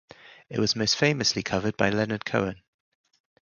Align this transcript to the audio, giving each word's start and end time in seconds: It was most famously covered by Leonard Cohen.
It 0.49 0.57
was 0.57 0.75
most 0.75 0.95
famously 0.95 1.43
covered 1.43 1.77
by 1.77 1.91
Leonard 1.91 2.25
Cohen. 2.25 2.63